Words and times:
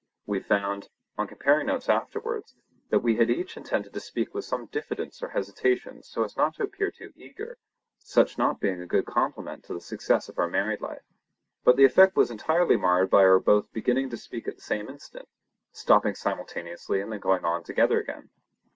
We 0.25 0.39
found, 0.39 0.89
on 1.15 1.27
comparing 1.27 1.67
notes 1.67 1.87
afterwards, 1.87 2.55
that 2.89 3.03
we 3.03 3.17
had 3.17 3.29
each 3.29 3.55
intended 3.55 3.93
to 3.93 3.99
speak 3.99 4.33
with 4.33 4.45
some 4.45 4.65
diffidence 4.65 5.21
or 5.21 5.29
hesitation 5.29 6.01
so 6.01 6.23
as 6.23 6.35
not 6.35 6.55
to 6.55 6.63
appear 6.63 6.89
too 6.89 7.13
eager, 7.15 7.59
such 7.99 8.35
not 8.35 8.59
being 8.59 8.81
a 8.81 8.87
good 8.87 9.05
compliment 9.05 9.63
to 9.65 9.75
the 9.75 9.79
success 9.79 10.27
of 10.27 10.39
our 10.39 10.49
married 10.49 10.81
life; 10.81 11.03
but 11.63 11.75
the 11.75 11.85
effect 11.85 12.15
was 12.15 12.31
entirely 12.31 12.77
marred 12.77 13.11
by 13.11 13.23
our 13.23 13.39
both 13.39 13.71
beginning 13.73 14.09
to 14.09 14.17
speak 14.17 14.47
at 14.47 14.55
the 14.55 14.63
same 14.63 14.89
instant—stopping 14.89 16.15
simultaneously 16.15 16.99
and 16.99 17.11
then 17.11 17.19
going 17.19 17.45
on 17.45 17.63
together 17.63 17.99
again. 17.99 18.29